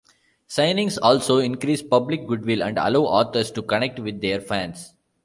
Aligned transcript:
Signings 0.49 0.97
also 0.99 1.37
increase 1.37 1.83
public 1.83 2.25
goodwill 2.27 2.63
and 2.63 2.79
allow 2.79 3.01
authors 3.03 3.51
to 3.51 3.61
connect 3.61 3.99
with 3.99 4.19
their 4.19 4.41
fans. 4.41 4.95